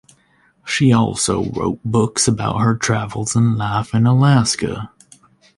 She 0.65 0.91
also 0.91 1.51
wrote 1.51 1.79
books 1.85 2.27
about 2.27 2.57
her 2.57 2.75
travels 2.75 3.35
and 3.35 3.55
life 3.55 3.93
in 3.93 4.07
Alaska. 4.07 4.89